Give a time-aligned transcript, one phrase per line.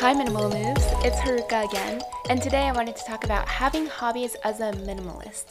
[0.00, 0.86] Hi, Minimal Moves.
[1.04, 2.00] It's Haruka again,
[2.30, 5.48] and today I wanted to talk about having hobbies as a minimalist.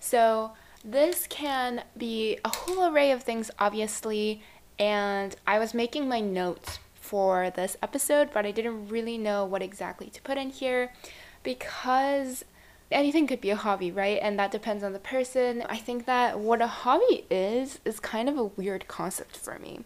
[0.00, 0.52] So,
[0.82, 4.40] this can be a whole array of things, obviously,
[4.78, 9.60] and I was making my notes for this episode, but I didn't really know what
[9.60, 10.94] exactly to put in here
[11.42, 12.42] because
[12.90, 14.18] anything could be a hobby, right?
[14.22, 15.62] And that depends on the person.
[15.68, 19.80] I think that what a hobby is is kind of a weird concept for me.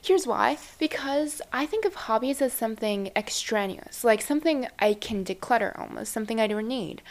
[0.00, 5.78] Here's why because I think of hobbies as something extraneous, like something I can declutter
[5.78, 7.02] almost, something I don't need.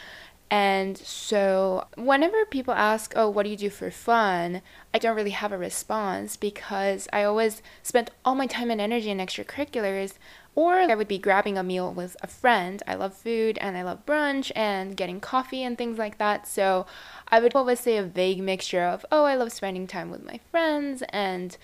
[0.50, 4.62] And so, whenever people ask, Oh, what do you do for fun?
[4.94, 9.10] I don't really have a response because I always spent all my time and energy
[9.10, 10.14] in extracurriculars
[10.54, 12.82] or I would be grabbing a meal with a friend.
[12.84, 16.48] I love food and I love brunch and getting coffee and things like that.
[16.48, 16.84] So
[17.28, 20.40] I would always say a vague mixture of, oh, I love spending time with my
[20.50, 21.56] friends and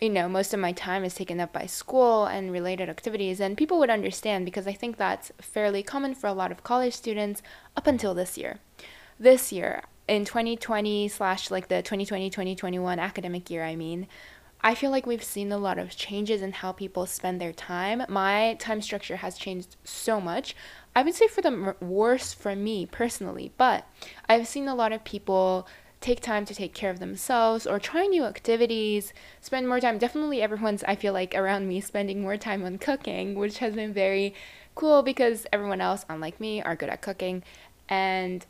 [0.00, 3.56] you know, most of my time is taken up by school and related activities, and
[3.56, 7.42] people would understand because I think that's fairly common for a lot of college students
[7.76, 8.60] up until this year.
[9.18, 14.08] This year, in 2020 slash like the 2020 2021 academic year, I mean,
[14.62, 18.02] I feel like we've seen a lot of changes in how people spend their time.
[18.08, 20.54] My time structure has changed so much.
[20.94, 23.86] I would say for the worse for me personally, but
[24.28, 25.66] I've seen a lot of people
[26.00, 29.98] take time to take care of themselves or try new activities, spend more time.
[29.98, 33.92] Definitely, everyone's, I feel like, around me spending more time on cooking, which has been
[33.92, 34.34] very
[34.74, 37.42] cool because everyone else, unlike me, are good at cooking.
[37.88, 38.46] And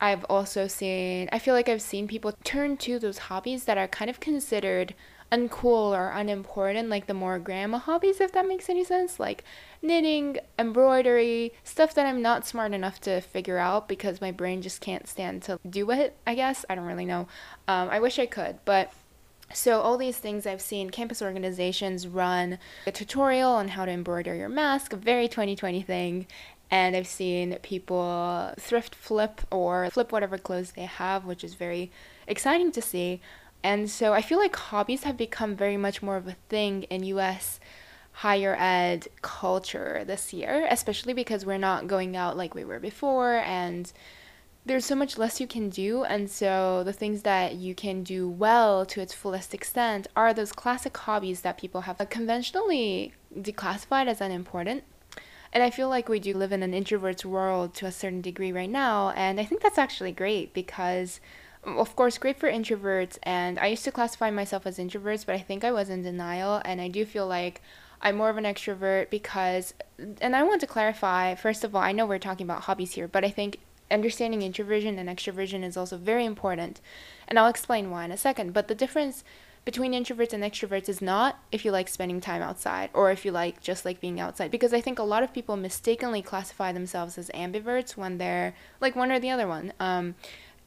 [0.00, 3.88] I've also seen, I feel like I've seen people turn to those hobbies that are
[3.88, 4.94] kind of considered
[5.32, 9.44] uncool or unimportant, like the more grandma hobbies, if that makes any sense, like
[9.82, 14.80] knitting, embroidery, stuff that I'm not smart enough to figure out because my brain just
[14.80, 16.64] can't stand to do it, I guess.
[16.68, 17.28] I don't really know.
[17.68, 18.92] Um, I wish I could, but.
[19.52, 24.32] So, all these things I've seen campus organizations run a tutorial on how to embroider
[24.32, 26.28] your mask, a very 2020 thing.
[26.70, 31.90] And I've seen people thrift flip or flip whatever clothes they have, which is very
[32.28, 33.20] exciting to see.
[33.62, 37.04] And so I feel like hobbies have become very much more of a thing in
[37.04, 37.60] US
[38.12, 43.36] higher ed culture this year, especially because we're not going out like we were before
[43.36, 43.92] and
[44.66, 46.04] there's so much less you can do.
[46.04, 50.52] And so the things that you can do well to its fullest extent are those
[50.52, 54.84] classic hobbies that people have conventionally declassified as unimportant.
[55.52, 58.52] And I feel like we do live in an introvert's world to a certain degree
[58.52, 61.20] right now and I think that's actually great because
[61.64, 63.18] of course, great for introverts.
[63.22, 66.62] And I used to classify myself as introverts, but I think I was in denial.
[66.64, 67.62] And I do feel like
[68.00, 69.74] I'm more of an extrovert because,
[70.20, 73.08] and I want to clarify, first of all, I know we're talking about hobbies here,
[73.08, 73.58] but I think
[73.90, 76.80] understanding introversion and extroversion is also very important.
[77.28, 78.52] And I'll explain why in a second.
[78.52, 79.24] But the difference
[79.64, 83.30] between introverts and extroverts is not if you like spending time outside or if you
[83.30, 87.18] like just like being outside because i think a lot of people mistakenly classify themselves
[87.18, 90.14] as ambiverts when they're like one or the other one um,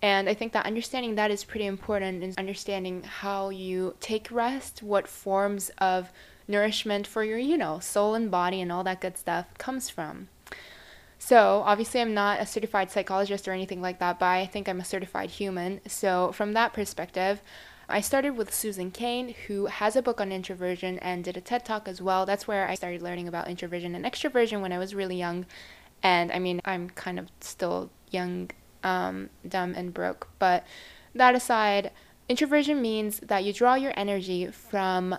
[0.03, 4.83] and I think that understanding that is pretty important in understanding how you take rest,
[4.83, 6.11] what forms of
[6.45, 10.27] nourishment for your, you know, soul and body and all that good stuff comes from.
[11.17, 14.81] So, obviously, I'm not a certified psychologist or anything like that, but I think I'm
[14.81, 15.79] a certified human.
[15.87, 17.41] So, from that perspective,
[17.87, 21.63] I started with Susan Cain, who has a book on introversion and did a TED
[21.63, 22.25] talk as well.
[22.25, 25.45] That's where I started learning about introversion and extroversion when I was really young.
[26.01, 28.51] And I mean, I'm kind of still young
[28.83, 30.29] um, dumb and broke.
[30.39, 30.65] But
[31.15, 31.91] that aside,
[32.29, 35.15] introversion means that you draw your energy from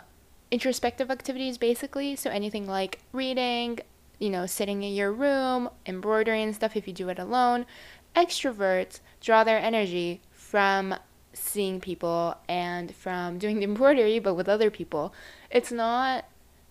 [0.50, 2.16] introspective activities basically.
[2.16, 3.80] So anything like reading,
[4.18, 7.66] you know, sitting in your room, embroidering and stuff if you do it alone.
[8.14, 10.94] Extroverts draw their energy from
[11.32, 15.12] seeing people and from doing the embroidery but with other people.
[15.50, 16.26] It's not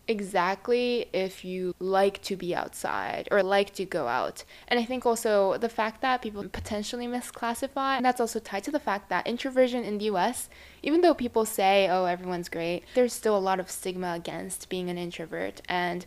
[0.08, 4.44] exactly if you like to be outside or like to go out.
[4.68, 8.72] And I think also the fact that people potentially misclassify, and that's also tied to
[8.72, 10.50] the fact that introversion in the US,
[10.82, 14.90] even though people say, oh, everyone's great, there's still a lot of stigma against being
[14.90, 15.62] an introvert.
[15.70, 16.06] And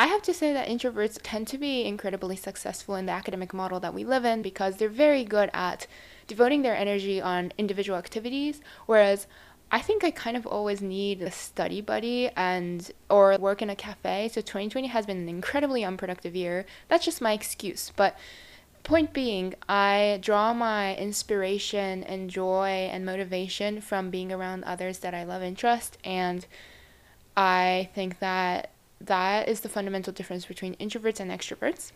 [0.00, 3.80] I have to say that introverts tend to be incredibly successful in the academic model
[3.80, 5.88] that we live in because they're very good at
[6.28, 9.26] devoting their energy on individual activities, whereas
[9.70, 13.76] I think I kind of always need a study buddy and or work in a
[13.76, 14.28] cafe.
[14.28, 16.64] So 2020 has been an incredibly unproductive year.
[16.88, 17.92] That's just my excuse.
[17.94, 18.16] But
[18.82, 25.14] point being, I draw my inspiration and joy and motivation from being around others that
[25.14, 26.46] I love and trust and
[27.36, 28.70] I think that
[29.00, 31.92] that is the fundamental difference between introverts and extroverts.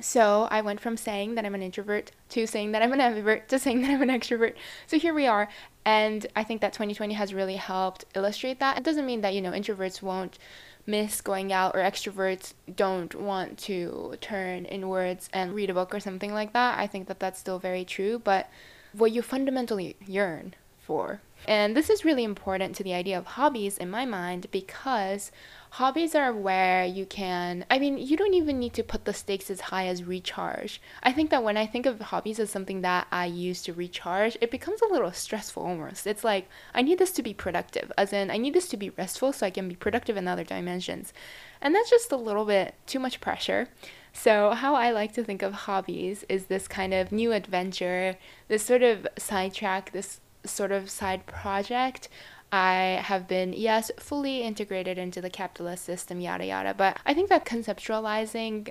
[0.00, 3.48] So I went from saying that I'm an introvert to saying that I'm an ambivert
[3.48, 4.54] to saying that I'm an extrovert.
[4.86, 5.48] So here we are.
[5.84, 8.78] And I think that 2020 has really helped illustrate that.
[8.78, 10.38] It doesn't mean that, you know, introverts won't
[10.86, 16.00] miss going out or extroverts don't want to turn inwards and read a book or
[16.00, 16.78] something like that.
[16.78, 18.50] I think that that's still very true, but
[18.92, 21.20] what you fundamentally yearn for.
[21.46, 25.32] And this is really important to the idea of hobbies in my mind because
[25.70, 29.50] hobbies are where you can, I mean, you don't even need to put the stakes
[29.50, 30.80] as high as recharge.
[31.02, 34.36] I think that when I think of hobbies as something that I use to recharge,
[34.40, 36.06] it becomes a little stressful almost.
[36.06, 38.90] It's like, I need this to be productive, as in, I need this to be
[38.90, 41.12] restful so I can be productive in other dimensions.
[41.60, 43.68] And that's just a little bit too much pressure.
[44.12, 48.16] So, how I like to think of hobbies is this kind of new adventure,
[48.48, 52.08] this sort of sidetrack, this sort of side project.
[52.52, 56.74] I have been, yes, fully integrated into the capitalist system, yada yada.
[56.74, 58.70] But I think that conceptualizing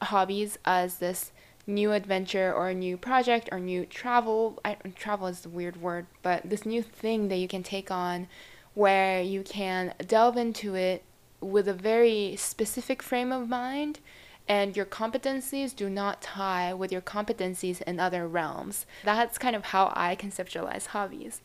[0.00, 1.32] hobbies as this
[1.66, 6.06] new adventure or a new project or new travel, I, travel is a weird word,
[6.22, 8.28] but this new thing that you can take on
[8.74, 11.04] where you can delve into it
[11.40, 14.00] with a very specific frame of mind
[14.52, 18.84] and your competencies do not tie with your competencies in other realms.
[19.02, 21.40] That's kind of how I conceptualize hobbies.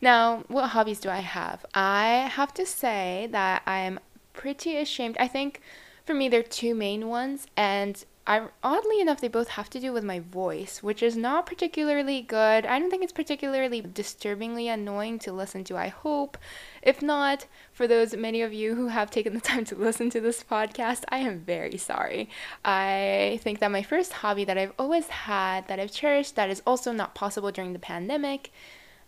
[0.00, 1.66] Now, what hobbies do I have?
[1.74, 4.00] I have to say that I'm
[4.32, 5.18] pretty ashamed.
[5.20, 5.60] I think
[6.06, 9.80] for me, there are two main ones, and I oddly enough they both have to
[9.80, 12.64] do with my voice, which is not particularly good.
[12.64, 16.38] I don't think it's particularly disturbingly annoying to listen to, I hope.
[16.86, 20.20] If not, for those many of you who have taken the time to listen to
[20.20, 22.30] this podcast, I am very sorry.
[22.64, 26.62] I think that my first hobby that I've always had, that I've cherished, that is
[26.64, 28.52] also not possible during the pandemic,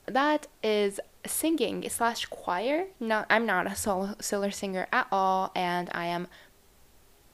[0.06, 2.86] that is singing slash choir.
[2.98, 6.26] No, I'm not a solo, solo singer at all, and I am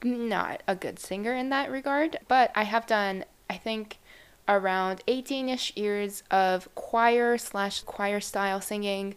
[0.03, 3.99] not a good singer in that regard, but I have done, I think,
[4.47, 9.15] around 18 ish years of choir slash choir style singing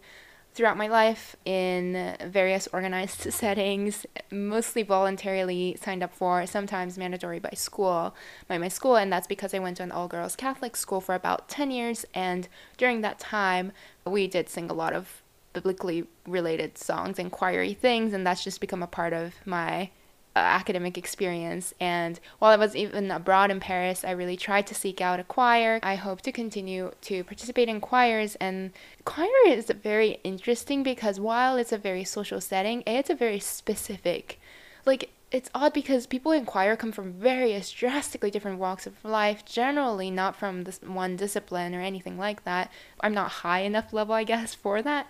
[0.58, 7.52] throughout my life in various organized settings, mostly voluntarily signed up for, sometimes mandatory by
[7.54, 8.12] school,
[8.48, 11.14] by my school, and that's because I went to an all girls Catholic school for
[11.14, 13.70] about 10 years, and during that time,
[14.04, 15.22] we did sing a lot of
[15.52, 19.90] biblically related songs and choiry things, and that's just become a part of my
[20.38, 21.74] Uh, academic experience.
[21.80, 25.24] And while I was even abroad in Paris, I really tried to seek out a
[25.24, 25.80] choir.
[25.82, 28.36] I hope to continue to participate in choirs.
[28.36, 28.70] And
[29.04, 34.38] choir is very interesting because while it's a very social setting, it's a very specific,
[34.86, 39.44] like, it's odd because people in choir come from various drastically different walks of life,
[39.44, 42.70] generally not from this one discipline or anything like that.
[43.00, 45.08] I'm not high enough level, I guess, for that.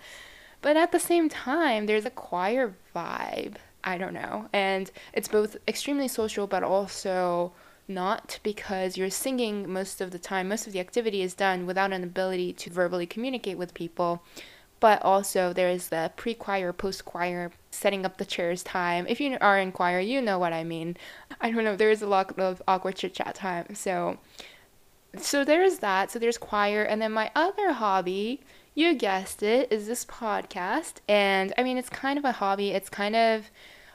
[0.62, 4.48] But at the same time, there's a choir vibe I don't know.
[4.52, 7.52] And it's both extremely social but also
[7.88, 10.48] not because you're singing most of the time.
[10.48, 14.22] Most of the activity is done without an ability to verbally communicate with people.
[14.80, 19.06] But also, there is the pre choir, post choir, setting up the chairs time.
[19.08, 20.96] If you are in choir, you know what I mean.
[21.40, 23.74] I don't know, there is a lot of awkward chit chat time.
[23.74, 24.18] So,
[25.16, 26.12] so there's that.
[26.12, 26.84] So there's choir.
[26.84, 28.40] And then my other hobby,
[28.78, 30.94] you guessed it, is this podcast.
[31.08, 32.70] And I mean, it's kind of a hobby.
[32.70, 33.50] It's kind of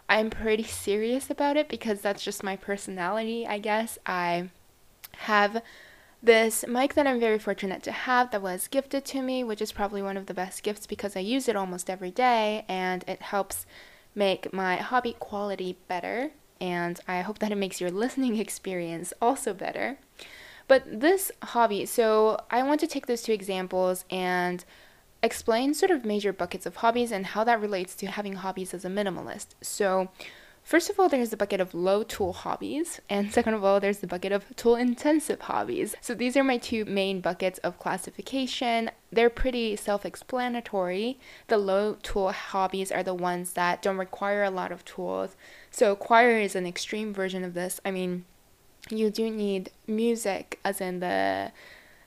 [0.09, 3.97] I'm pretty serious about it because that's just my personality, I guess.
[4.05, 4.49] I
[5.19, 5.63] have
[6.21, 9.71] this mic that I'm very fortunate to have that was gifted to me, which is
[9.71, 13.21] probably one of the best gifts because I use it almost every day and it
[13.21, 13.65] helps
[14.13, 16.31] make my hobby quality better.
[16.59, 19.97] And I hope that it makes your listening experience also better.
[20.67, 24.63] But this hobby, so I want to take those two examples and
[25.23, 28.83] explain sort of major buckets of hobbies and how that relates to having hobbies as
[28.83, 29.47] a minimalist.
[29.61, 30.09] So,
[30.63, 33.99] first of all, there's the bucket of low tool hobbies, and second of all, there's
[33.99, 35.95] the bucket of tool intensive hobbies.
[36.01, 38.91] So, these are my two main buckets of classification.
[39.11, 41.17] They're pretty self explanatory.
[41.47, 45.37] The low tool hobbies are the ones that don't require a lot of tools.
[45.71, 47.79] So, choir is an extreme version of this.
[47.85, 48.25] I mean,
[48.89, 51.53] you do need music, as in the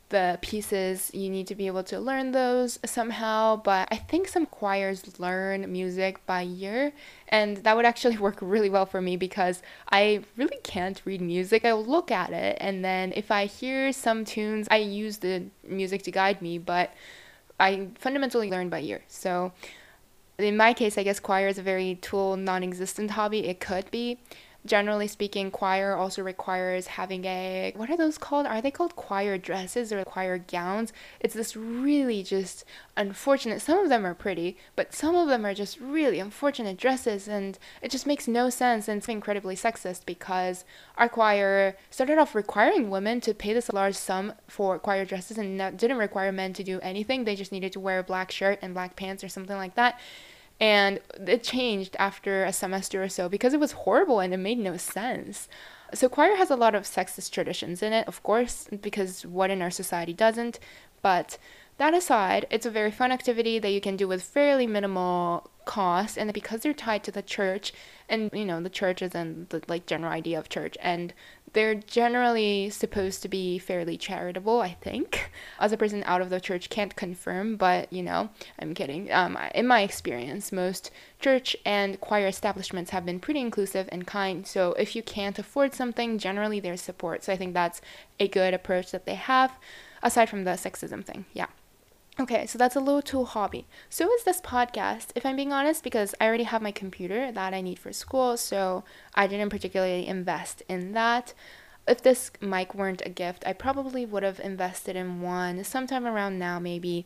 [0.09, 4.47] the pieces you need to be able to learn those somehow but i think some
[4.47, 6.93] choirs learn music by ear
[7.29, 11.65] and that would actually work really well for me because i really can't read music.
[11.65, 16.03] I look at it and then if i hear some tunes i use the music
[16.03, 16.95] to guide me but
[17.59, 19.03] i fundamentally learn by ear.
[19.09, 19.53] So
[20.39, 23.49] in my case i guess choir is a very tool non-existent hobby.
[23.49, 24.19] It could be
[24.67, 28.47] generally speaking, choir also requires having a what are those called?
[28.47, 30.93] Are they called choir dresses or choir gowns?
[31.21, 32.65] It's this really just
[32.97, 33.63] unfortunate.
[33.63, 37.59] Some of them are pretty, but some of them are just really unfortunate dresses, and
[37.83, 40.65] it just makes no sense and it's incredibly sexist because
[40.97, 45.79] our choir started off requiring women to pay this large sum for choir dresses and
[45.79, 47.25] didn't require men to do anything.
[47.25, 49.99] They just needed to wear a black shirt and black pants or something like that
[50.59, 54.59] And it changed after a semester or so because it was horrible and it made
[54.59, 55.49] no sense.
[55.95, 59.63] So, choir has a lot of sexist traditions in it, of course, because what in
[59.63, 60.59] our society doesn't.
[61.03, 61.39] But
[61.79, 66.17] that aside, it's a very fun activity that you can do with fairly minimal cost,
[66.17, 67.73] and because they're tied to the church,
[68.09, 71.13] and you know the church is in the like general idea of church, and
[71.57, 74.61] they're generally supposed to be fairly charitable.
[74.61, 78.75] I think, as a person out of the church, can't confirm, but you know, I'm
[78.75, 79.11] kidding.
[79.11, 84.47] Um, in my experience, most church and choir establishments have been pretty inclusive and kind.
[84.47, 87.25] So if you can't afford something, generally there's support.
[87.25, 87.81] So I think that's
[88.21, 89.51] a good approach that they have,
[90.03, 91.25] aside from the sexism thing.
[91.33, 91.47] Yeah.
[92.19, 93.67] Okay, so that's a little tool hobby.
[93.91, 97.53] So is this podcast, if I'm being honest, because I already have my computer that
[97.53, 101.35] I need for school, so I didn't particularly invest in that.
[101.87, 106.39] If this mic weren't a gift, I probably would have invested in one sometime around
[106.39, 107.05] now, maybe,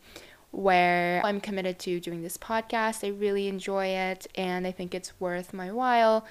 [0.53, 3.05] where I'm committed to doing this podcast.
[3.05, 6.25] I really enjoy it, and I think it's worth my while.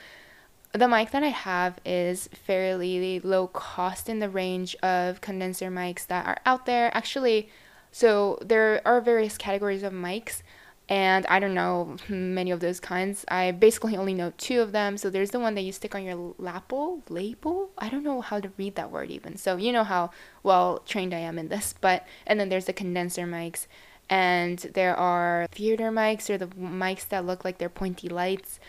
[0.72, 6.08] The mic that I have is fairly low cost in the range of condenser mics
[6.08, 6.96] that are out there.
[6.96, 7.50] Actually,
[7.92, 10.42] so there are various categories of mics,
[10.90, 13.24] and I don't know many of those kinds.
[13.28, 14.98] I basically only know two of them.
[14.98, 17.70] So there's the one that you stick on your lapel, label.
[17.78, 19.38] I don't know how to read that word even.
[19.38, 20.10] So you know how
[20.42, 21.76] well trained I am in this.
[21.82, 23.68] But and then there's the condenser mics,
[24.10, 28.60] and there are theater mics or the mics that look like they're pointy lights.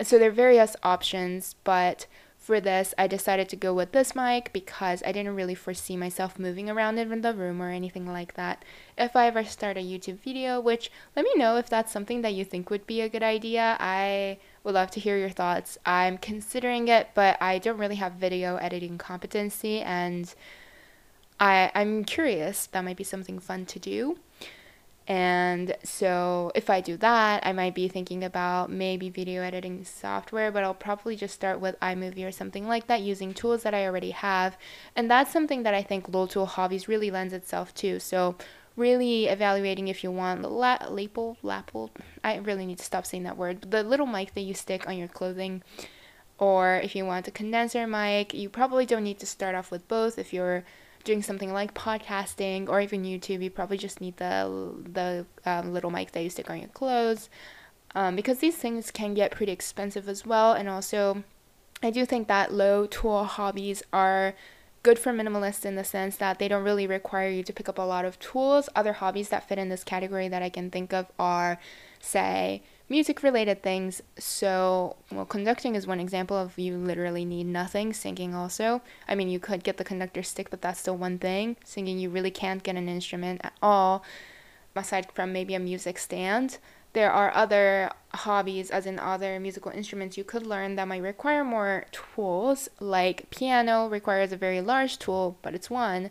[0.00, 2.06] So there are various options, but
[2.48, 6.38] for this, I decided to go with this mic because I didn't really foresee myself
[6.38, 8.64] moving around in the room or anything like that.
[8.96, 12.32] If I ever start a YouTube video, which let me know if that's something that
[12.32, 13.76] you think would be a good idea.
[13.78, 15.76] I would love to hear your thoughts.
[15.84, 20.34] I'm considering it, but I don't really have video editing competency and
[21.38, 22.64] I I'm curious.
[22.68, 24.16] That might be something fun to do.
[25.08, 30.52] And so if I do that, I might be thinking about maybe video editing software,
[30.52, 33.86] but I'll probably just start with iMovie or something like that using tools that I
[33.86, 34.58] already have.
[34.94, 37.98] And that's something that I think Low Tool Hobbies really lends itself to.
[37.98, 38.36] So
[38.76, 41.90] really evaluating if you want the la- lapel, lapel,
[42.22, 44.98] I really need to stop saying that word, the little mic that you stick on
[44.98, 45.62] your clothing.
[46.36, 49.88] Or if you want a condenser mic, you probably don't need to start off with
[49.88, 50.64] both if you're
[51.04, 55.90] doing something like podcasting or even YouTube, you probably just need the the um, little
[55.90, 57.28] mic that you stick on your clothes,
[57.94, 60.52] um, because these things can get pretty expensive as well.
[60.52, 61.24] And also,
[61.82, 64.34] I do think that low tool hobbies are
[64.82, 67.78] good for minimalists in the sense that they don't really require you to pick up
[67.78, 68.68] a lot of tools.
[68.76, 71.58] Other hobbies that fit in this category that I can think of are,
[72.00, 74.02] say, music related things.
[74.18, 77.92] So, well, conducting is one example of you literally need nothing.
[77.92, 78.82] Singing also.
[79.06, 81.56] I mean, you could get the conductor stick, but that's still one thing.
[81.64, 84.04] Singing, you really can't get an instrument at all,
[84.74, 86.58] aside from maybe a music stand.
[86.94, 91.44] There are other hobbies, as in other musical instruments, you could learn that might require
[91.44, 92.68] more tools.
[92.80, 96.10] Like piano requires a very large tool, but it's one.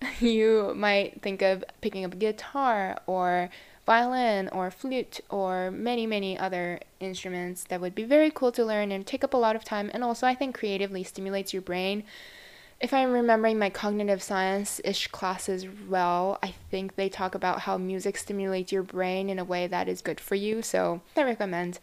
[0.20, 3.50] You might think of picking up a guitar or
[3.88, 8.92] violin or flute or many, many other instruments that would be very cool to learn
[8.92, 12.04] and take up a lot of time and also I think creatively stimulates your brain.
[12.80, 17.78] If I'm remembering my cognitive science ish classes well, I think they talk about how
[17.78, 21.78] music stimulates your brain in a way that is good for you, so I recommend.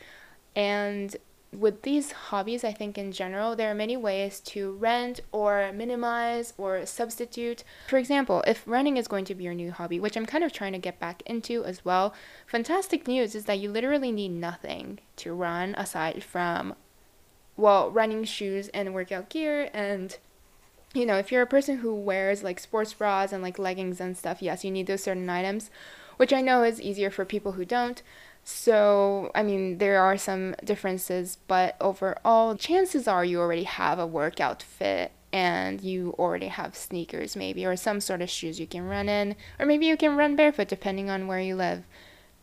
[0.55, 1.15] And
[1.59, 6.53] with these hobbies, I think in general, there are many ways to rent or minimize
[6.57, 7.63] or substitute.
[7.87, 10.51] For example, if running is going to be your new hobby, which I'm kind of
[10.51, 12.13] trying to get back into as well,
[12.45, 16.75] fantastic news is that you literally need nothing to run aside from,
[17.57, 19.69] well, running shoes and workout gear.
[19.73, 20.17] And,
[20.93, 24.17] you know, if you're a person who wears like sports bras and like leggings and
[24.17, 25.69] stuff, yes, you need those certain items,
[26.17, 28.01] which I know is easier for people who don't.
[28.47, 34.05] So, I mean, there are some differences, but overall, chances are you already have a
[34.05, 38.87] workout fit and you already have sneakers, maybe, or some sort of shoes you can
[38.87, 41.85] run in, or maybe you can run barefoot depending on where you live.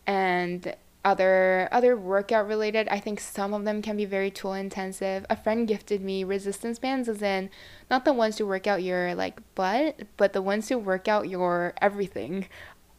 [0.05, 5.25] And other other workout related i think some of them can be very tool intensive
[5.29, 7.49] a friend gifted me resistance bands as in
[7.91, 11.27] not the ones to work out your like butt but the ones to work out
[11.27, 12.47] your everything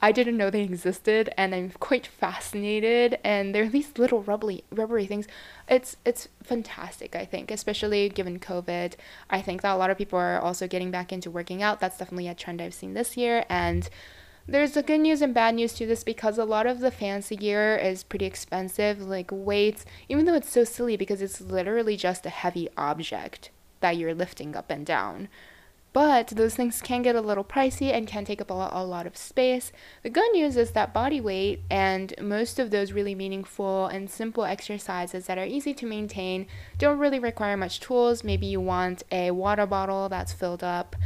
[0.04, 3.18] I didn't know they existed, and I'm quite fascinated.
[3.24, 5.26] And they're these little rubbery, rubbery things.
[5.66, 7.16] It's it's fantastic.
[7.16, 8.96] I think, especially given COVID,
[9.30, 11.80] I think that a lot of people are also getting back into working out.
[11.80, 13.88] That's definitely a trend I've seen this year, and
[14.46, 17.34] there's the good news and bad news to this because a lot of the fancy
[17.34, 22.26] gear is pretty expensive, like weights, even though it's so silly because it's literally just
[22.26, 23.48] a heavy object
[23.80, 25.30] that you're lifting up and down
[25.94, 28.84] but those things can get a little pricey and can take up a lot, a
[28.84, 29.70] lot of space.
[30.02, 34.44] The good news is that body weight and most of those really meaningful and simple
[34.44, 36.48] exercises that are easy to maintain
[36.78, 38.24] don't really require much tools.
[38.24, 40.96] Maybe you want a water bottle that's filled up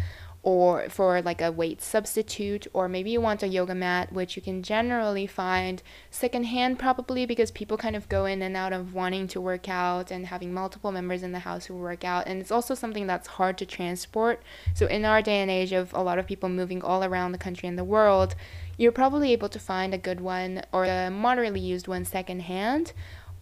[0.42, 4.42] or for like a weight substitute, or maybe you want a yoga mat, which you
[4.42, 9.26] can generally find secondhand probably because people kind of go in and out of wanting
[9.26, 12.26] to work out and having multiple members in the house who work out.
[12.26, 14.42] And it's also something that's hard to transport.
[14.74, 17.38] So, in our day and age of a lot of people moving all around the
[17.38, 18.36] country and the world,
[18.76, 22.92] you're probably able to find a good one or a moderately used one secondhand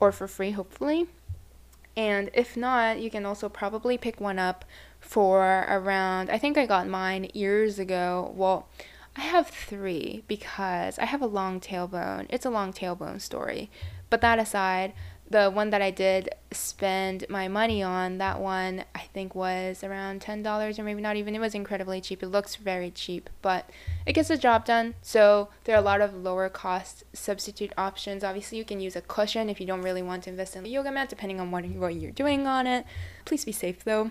[0.01, 1.07] or for free, hopefully.
[1.97, 4.65] And if not, you can also probably pick one up
[5.07, 8.33] for around, I think I got mine years ago.
[8.35, 8.69] Well,
[9.17, 12.27] I have three because I have a long tailbone.
[12.29, 13.71] It's a long tailbone story.
[14.11, 14.93] But that aside,
[15.29, 20.21] the one that I did spend my money on, that one I think was around
[20.21, 21.35] $10 or maybe not even.
[21.35, 22.23] It was incredibly cheap.
[22.23, 23.71] It looks very cheap, but
[24.07, 24.95] it gets the job done.
[25.03, 28.23] So there are a lot of lower cost substitute options.
[28.23, 30.69] Obviously, you can use a cushion if you don't really want to invest in a
[30.69, 32.85] yoga mat, depending on what what you're doing on it.
[33.25, 34.11] Please be safe though.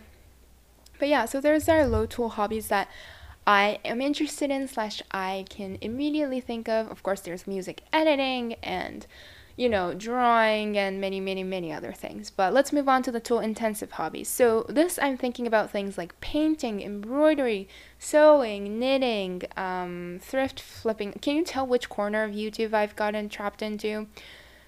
[0.99, 2.89] But yeah, so there's our low tool hobbies that
[3.47, 6.89] I am interested in slash I can immediately think of.
[6.89, 9.05] Of course, there's music editing and
[9.57, 12.29] you know, drawing and many, many, many other things.
[12.29, 14.27] But let's move on to the tool intensive hobbies.
[14.27, 21.13] So, this I'm thinking about things like painting, embroidery, sewing, knitting, um, thrift flipping.
[21.13, 24.07] Can you tell which corner of YouTube I've gotten trapped into?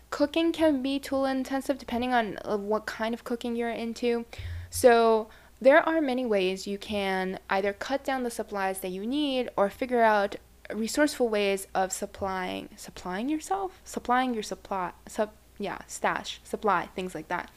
[0.09, 4.25] Cooking can be tool intensive depending on uh, what kind of cooking you're into.
[4.69, 5.27] So,
[5.59, 9.69] there are many ways you can either cut down the supplies that you need or
[9.69, 10.35] figure out
[10.73, 17.29] resourceful ways of supplying supplying yourself, supplying your supply, sub yeah, stash, supply, things like
[17.29, 17.49] that.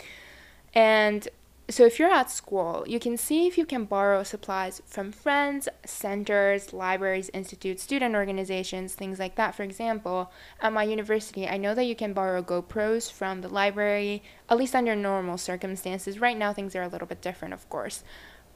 [0.75, 1.29] And
[1.71, 5.69] so if you're at school, you can see if you can borrow supplies from friends,
[5.85, 9.55] centers, libraries, institutes, student organizations, things like that.
[9.55, 14.23] For example, at my university, I know that you can borrow GoPros from the library,
[14.49, 16.19] at least under normal circumstances.
[16.19, 18.03] Right now, things are a little bit different, of course.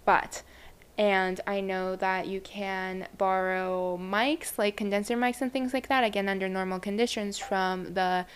[0.04, 0.42] But,
[0.98, 6.04] and I know that you can borrow mics, like condenser mics and things like that,
[6.04, 8.26] again, under normal conditions from the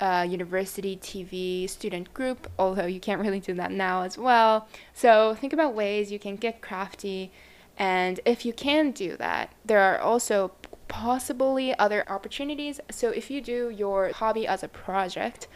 [0.00, 4.68] uh, university TV student group, although you can't really do that now as well.
[4.94, 7.32] So think about ways you can get crafty.
[7.78, 10.52] And if you can do that, there are also
[10.88, 12.80] possibly other opportunities.
[12.90, 15.48] So if you do your hobby as a project,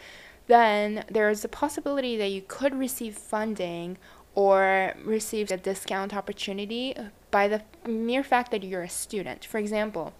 [0.47, 3.97] then there's a possibility that you could receive funding
[4.35, 6.95] or receive a discount opportunity
[7.31, 9.45] by the mere fact that you're a student.
[9.45, 10.13] For example,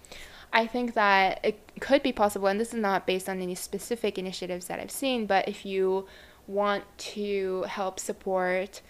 [0.52, 4.18] I think that it could be possible, and this is not based on any specific
[4.18, 6.06] initiatives that I've seen, but if you
[6.46, 8.82] want to help support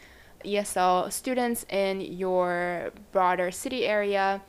[0.45, 4.43] ESL students in your broader city area,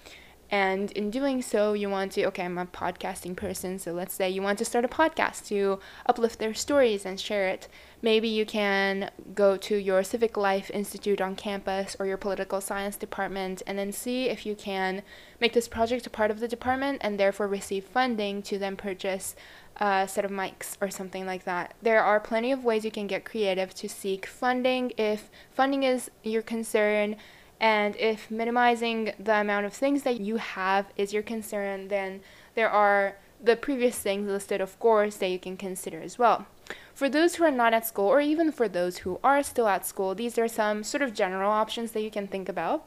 [0.54, 4.30] and in doing so, you want to, okay, I'm a podcasting person, so let's say
[4.30, 7.68] you want to start a podcast to uplift their stories and share it
[8.04, 12.98] maybe you can go to your civic life institute on campus or your political science
[12.98, 15.02] department and then see if you can
[15.39, 19.36] make this project a part of the department and therefore receive funding to then purchase
[19.78, 21.74] a set of mics or something like that.
[21.82, 26.12] There are plenty of ways you can get creative to seek funding if funding is
[26.24, 27.16] your concern.
[27.63, 32.19] And if minimizing the amount of things that you have is your concern, then
[32.56, 36.45] there are the previous things listed, of course, that you can consider as well.
[36.93, 39.86] For those who are not at school, or even for those who are still at
[39.86, 42.86] school, these are some sort of general options that you can think about.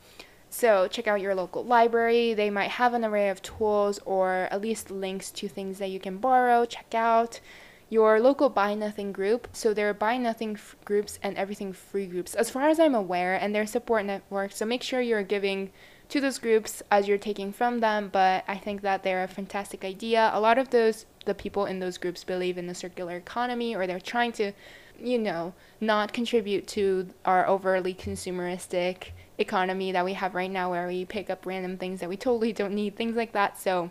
[0.50, 2.34] So, check out your local library.
[2.34, 6.00] They might have an array of tools or at least links to things that you
[6.00, 7.40] can borrow, check out.
[7.88, 9.48] Your local Buy Nothing group.
[9.52, 12.94] So, there are Buy Nothing f- groups and Everything Free groups, as far as I'm
[12.94, 14.52] aware, and their support network.
[14.52, 15.70] So, make sure you're giving
[16.08, 19.84] to those groups as you're taking from them, but I think that they're a fantastic
[19.84, 20.30] idea.
[20.32, 23.86] A lot of those the people in those groups believe in the circular economy or
[23.86, 24.52] they're trying to,
[24.98, 30.86] you know, not contribute to our overly consumeristic economy that we have right now where
[30.86, 33.58] we pick up random things that we totally don't need, things like that.
[33.58, 33.90] So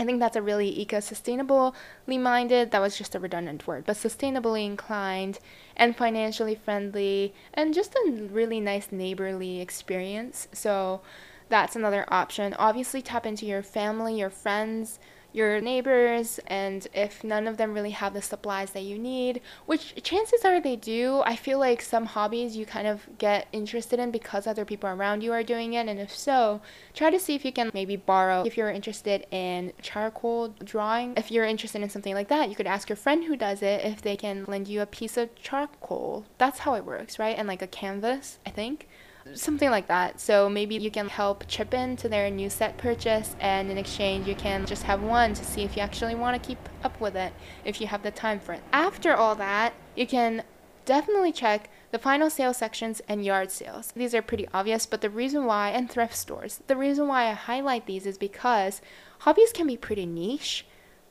[0.00, 1.74] I think that's a really eco-sustainably
[2.08, 5.38] minded, that was just a redundant word, but sustainably inclined
[5.76, 10.48] and financially friendly and just a really nice neighborly experience.
[10.52, 11.02] So
[11.50, 12.54] that's another option.
[12.54, 14.98] Obviously tap into your family, your friends,
[15.32, 19.94] your neighbors and if none of them really have the supplies that you need which
[20.02, 24.10] chances are they do i feel like some hobbies you kind of get interested in
[24.10, 26.60] because other people around you are doing it and if so
[26.94, 28.42] try to see if you can maybe borrow.
[28.44, 32.66] If you're interested in charcoal drawing if you're interested in something like that you could
[32.66, 36.24] ask your friend who does it if they can lend you a piece of charcoal.
[36.38, 37.36] That's how it works right?
[37.36, 38.88] And like a canvas i think
[39.34, 40.20] something like that.
[40.20, 44.26] So maybe you can help chip in to their new set purchase, and in exchange,
[44.26, 47.16] you can just have one to see if you actually want to keep up with
[47.16, 47.32] it,
[47.64, 48.62] if you have the time for it.
[48.72, 50.42] After all that, you can
[50.84, 53.92] definitely check the final sale sections and yard sales.
[53.94, 57.32] These are pretty obvious, but the reason why, and thrift stores, the reason why I
[57.32, 58.80] highlight these is because
[59.20, 60.66] hobbies can be pretty niche.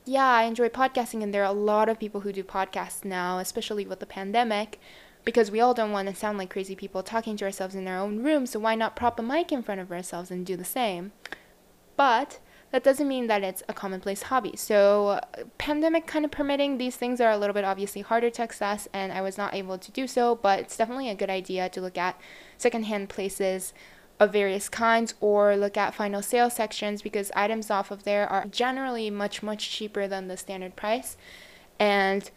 [0.05, 3.37] Yeah, I enjoy podcasting, and there are a lot of people who do podcasts now,
[3.37, 4.79] especially with the pandemic
[5.25, 7.97] because we all don't want to sound like crazy people talking to ourselves in our
[7.97, 10.63] own room, so why not prop a mic in front of ourselves and do the
[10.63, 11.11] same?
[11.95, 12.39] But
[12.71, 14.55] that doesn't mean that it's a commonplace hobby.
[14.55, 15.19] So,
[15.57, 19.11] pandemic kind of permitting, these things are a little bit obviously harder to access, and
[19.11, 21.97] I was not able to do so, but it's definitely a good idea to look
[21.97, 22.19] at
[22.57, 23.73] secondhand places
[24.19, 28.45] of various kinds or look at final sale sections because items off of there are
[28.45, 31.15] generally much, much cheaper than the standard price.
[31.79, 32.29] And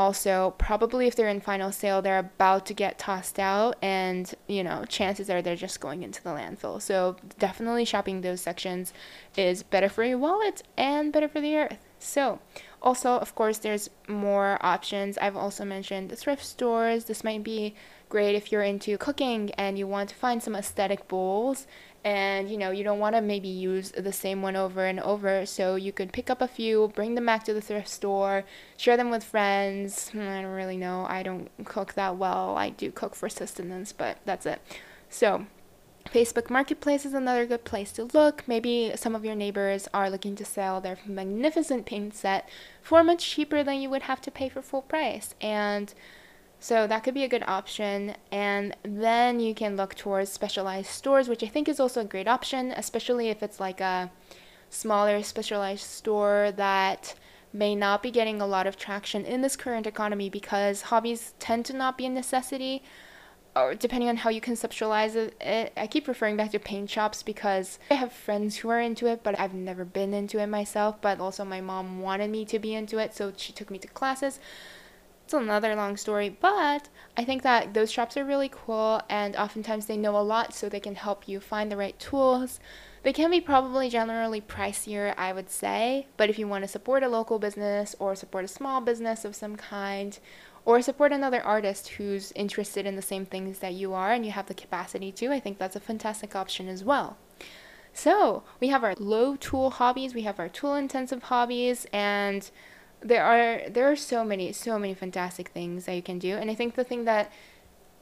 [0.00, 4.64] also probably if they're in final sale they're about to get tossed out and you
[4.64, 6.80] know chances are they're just going into the landfill.
[6.80, 8.94] So definitely shopping those sections
[9.36, 11.84] is better for your wallet and better for the earth.
[11.98, 12.38] So
[12.80, 15.18] also of course there's more options.
[15.18, 17.04] I've also mentioned the thrift stores.
[17.04, 17.74] This might be
[18.08, 21.66] great if you're into cooking and you want to find some aesthetic bowls
[22.04, 25.44] and you know you don't want to maybe use the same one over and over.
[25.46, 28.44] So you could pick up a few bring them back to the thrift store
[28.76, 30.10] share them with friends.
[30.10, 31.06] Hmm, i don't really know.
[31.08, 32.56] I don't cook that well.
[32.56, 34.60] I do cook for sustenance but that's it.
[35.08, 35.46] So
[36.06, 38.44] facebook marketplace is another good place to look.
[38.46, 42.48] Maybe some of your neighbors are looking to sell their magnificent paint set
[42.82, 45.34] for much cheaper than you would have to pay for full price.
[45.40, 45.92] And
[46.60, 48.14] so that could be a good option.
[48.30, 52.28] And then you can look towards specialized stores, which I think is also a great
[52.28, 54.10] option, especially if it's like a
[54.68, 57.14] smaller specialized store that
[57.52, 61.64] may not be getting a lot of traction in this current economy because hobbies tend
[61.64, 62.82] to not be a necessity
[63.56, 67.78] or depending on how you conceptualize it, I keep referring back to paint shops because
[67.90, 71.00] I have friends who are into it, but I've never been into it myself.
[71.00, 73.88] But also, my mom wanted me to be into it, so she took me to
[73.88, 74.38] classes.
[75.30, 79.86] It's another long story, but I think that those shops are really cool and oftentimes
[79.86, 82.58] they know a lot so they can help you find the right tools.
[83.04, 87.04] They can be probably generally pricier, I would say, but if you want to support
[87.04, 90.18] a local business or support a small business of some kind,
[90.64, 94.32] or support another artist who's interested in the same things that you are and you
[94.32, 97.18] have the capacity to, I think that's a fantastic option as well.
[97.92, 102.50] So, we have our low tool hobbies, we have our tool intensive hobbies, and
[103.02, 106.50] there are there are so many so many fantastic things that you can do and
[106.50, 107.32] i think the thing that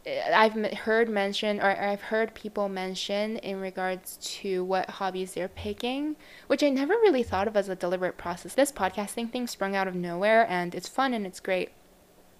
[0.06, 5.48] eh, I've heard mentioned or I've heard people mention in regards to what hobbies they're
[5.48, 8.54] picking, which I never really thought of as a deliberate process.
[8.54, 11.70] This podcasting thing sprung out of nowhere and it's fun and it's great.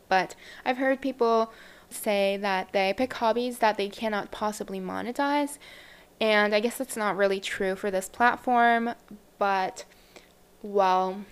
[0.09, 1.53] But I've heard people
[1.91, 5.59] say that they pick hobbies that they cannot possibly monetize.
[6.21, 8.95] And I guess that's not really true for this platform,
[9.39, 9.85] but
[10.63, 11.25] well,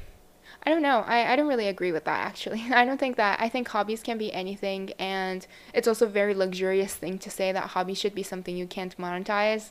[0.65, 1.05] I don't know.
[1.07, 2.65] I, I don't really agree with that actually.
[2.73, 6.35] I don't think that I think hobbies can be anything and it's also a very
[6.35, 9.71] luxurious thing to say that hobby should be something you can't monetize.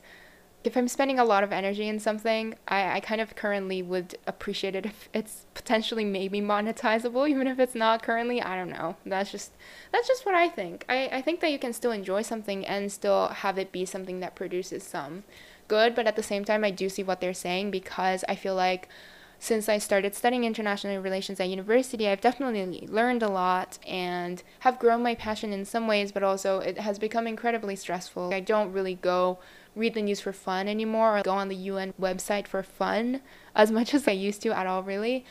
[0.63, 4.17] If I'm spending a lot of energy in something, I, I kind of currently would
[4.25, 8.41] appreciate it if it's potentially maybe monetizable, even if it's not currently.
[8.41, 8.95] I don't know.
[9.05, 9.51] That's just
[9.91, 10.83] that's just what I think.
[10.89, 14.21] I, I think that you can still enjoy something and still have it be something
[14.21, 15.23] that produces some
[15.67, 18.55] good, but at the same time I do see what they're saying because I feel
[18.55, 18.89] like
[19.39, 24.79] since I started studying international relations at university, I've definitely learned a lot and have
[24.79, 28.33] grown my passion in some ways, but also it has become incredibly stressful.
[28.33, 29.39] I don't really go
[29.75, 33.21] read the news for fun anymore or go on the UN website for fun
[33.55, 35.25] as much as I used to at all, really.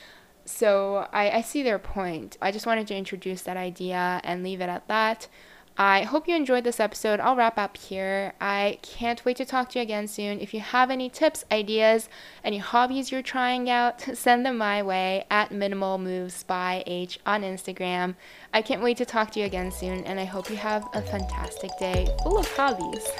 [0.45, 2.37] So I, I see their point.
[2.43, 5.29] I just wanted to introduce that idea and leave it at that.
[5.77, 7.19] I hope you enjoyed this episode.
[7.19, 8.35] I'll wrap up here.
[8.41, 10.41] I can't wait to talk to you again soon.
[10.41, 12.09] If you have any tips, ideas,
[12.45, 17.43] any hobbies you're trying out, send them my way at Minimal Moves by H on
[17.43, 18.15] Instagram.
[18.53, 21.03] I can't wait to talk to you again soon, and I hope you have a
[21.03, 23.07] fantastic day full of hobbies.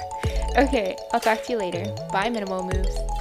[0.57, 1.83] Okay, I'll talk to you later.
[2.13, 3.14] Bye, Minimal Moves.